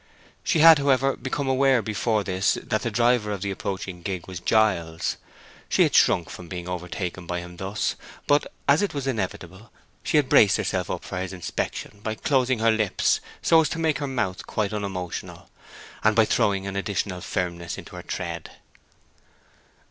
She 0.43 0.61
had, 0.61 0.79
however, 0.79 1.15
become 1.15 1.47
aware 1.47 1.83
before 1.83 2.23
this 2.23 2.55
that 2.63 2.81
the 2.81 2.89
driver 2.89 3.31
of 3.31 3.43
the 3.43 3.51
approaching 3.51 4.01
gig 4.01 4.27
was 4.27 4.39
Giles. 4.39 5.17
She 5.69 5.83
had 5.83 5.93
shrunk 5.93 6.27
from 6.31 6.47
being 6.47 6.67
overtaken 6.67 7.27
by 7.27 7.39
him 7.39 7.57
thus; 7.57 7.93
but 8.25 8.51
as 8.67 8.81
it 8.81 8.95
was 8.95 9.05
inevitable, 9.05 9.71
she 10.01 10.17
had 10.17 10.27
braced 10.27 10.57
herself 10.57 10.89
up 10.89 11.03
for 11.03 11.19
his 11.19 11.33
inspection 11.33 11.99
by 12.01 12.15
closing 12.15 12.57
her 12.57 12.71
lips 12.71 13.19
so 13.43 13.61
as 13.61 13.69
to 13.69 13.77
make 13.77 13.99
her 13.99 14.07
mouth 14.07 14.47
quite 14.47 14.73
unemotional, 14.73 15.51
and 16.03 16.15
by 16.15 16.25
throwing 16.25 16.65
an 16.65 16.75
additional 16.75 17.21
firmness 17.21 17.77
into 17.77 17.95
her 17.95 18.01
tread. 18.01 18.49